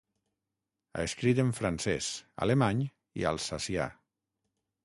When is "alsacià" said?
3.33-3.87